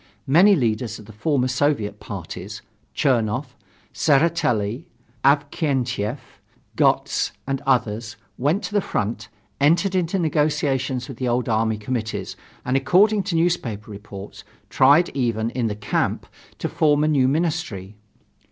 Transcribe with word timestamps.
Many 0.25 0.55
leaders 0.55 0.97
of 0.97 1.05
the 1.05 1.13
former 1.13 1.47
Soviet 1.47 1.99
parties 1.99 2.63
Chernoff, 2.95 3.55
Tseretelli, 3.93 4.85
Avksentiev, 5.23 6.17
Gotz 6.75 7.33
and 7.45 7.61
others 7.67 8.15
went 8.35 8.63
to 8.63 8.73
the 8.73 8.81
front, 8.81 9.27
entered 9.59 9.93
into 9.93 10.17
negotiations 10.17 11.07
with 11.07 11.17
the 11.17 11.27
old 11.27 11.47
army 11.47 11.77
committees, 11.77 12.35
and, 12.65 12.75
according 12.75 13.21
to 13.21 13.35
newspaper 13.35 13.91
reports, 13.91 14.43
tried 14.71 15.09
even 15.09 15.51
in 15.51 15.67
the 15.67 15.75
camp, 15.75 16.25
to 16.57 16.67
form 16.67 17.03
a 17.03 17.07
new 17.07 17.27
ministry. 17.27 17.95